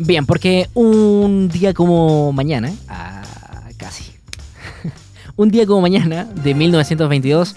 [0.00, 3.22] Bien, porque un día como mañana, ah,
[3.76, 4.02] casi,
[5.36, 7.54] un día como mañana de 1922,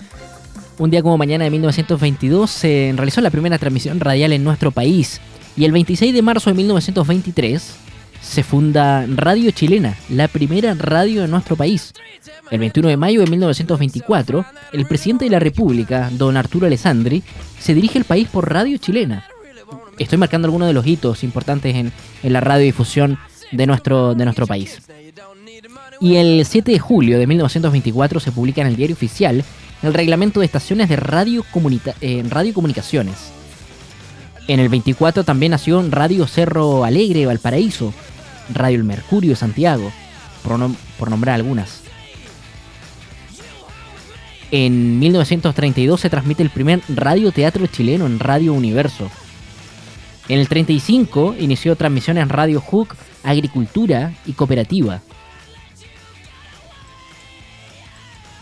[0.78, 5.20] un día como mañana de 1922 se realizó la primera transmisión radial en nuestro país.
[5.56, 7.74] Y el 26 de marzo de 1923
[8.22, 11.92] se funda Radio Chilena, la primera radio de nuestro país.
[12.52, 17.24] El 21 de mayo de 1924, el presidente de la República, don Arturo Alessandri,
[17.60, 19.26] se dirige al país por Radio Chilena
[19.98, 21.92] estoy marcando algunos de los hitos importantes en,
[22.24, 23.18] la radiodifusión
[23.52, 24.16] de nuestro,
[24.48, 24.82] país.
[26.00, 29.44] Y el 7 de julio de 1924 se publica en el diario oficial
[29.84, 31.44] el reglamento de estaciones de radio,
[32.02, 33.16] eh, radiocomunicaciones.
[34.48, 37.94] En el 24 también nació Radio Cerro Alegre, Valparaíso,
[38.54, 39.92] Radio El Mercurio, Santiago,
[40.44, 40.58] por,
[40.98, 41.82] por nombrar algunas.
[44.52, 49.10] En 1932 se transmite el primer radioteatro chileno en Radio Universo.
[50.30, 55.02] En el 35 inició transmisiones en Radio Hook, Agricultura y Cooperativa.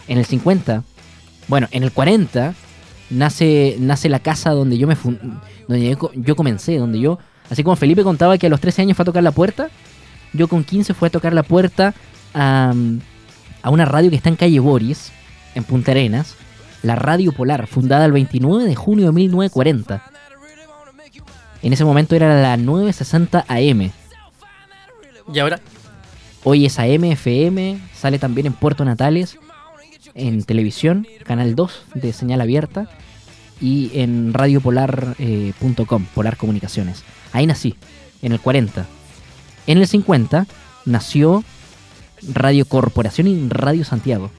[0.08, 0.84] En el 50,
[1.48, 2.56] bueno, en el 40
[3.12, 4.96] nace, nace la casa donde yo me
[5.68, 9.04] donde yo, comencé, donde yo, así como Felipe contaba que a los 13 años fue
[9.04, 9.70] a tocar la puerta,
[10.34, 11.94] yo con 15 fui a tocar la puerta
[12.34, 12.74] a,
[13.62, 15.12] a una radio que está en calle Boris,
[15.54, 16.36] en Punta Arenas,
[16.84, 20.15] la Radio Polar, fundada el 29 de junio de 1940
[21.66, 23.92] en ese momento era la 960 AM.
[25.34, 25.60] ¿Y ahora?
[26.44, 29.40] Hoy es AM, FM, sale también en Puerto Natales,
[30.14, 32.88] en televisión, Canal 2 de señal abierta
[33.60, 37.04] y en radiopolar.com, eh, Polar Comunicaciones.
[37.34, 37.76] Ahí nací,
[38.22, 38.86] en el 40.
[39.66, 40.46] En el 50
[40.86, 41.44] nació
[42.32, 44.30] Radio Corporación y Radio Santiago.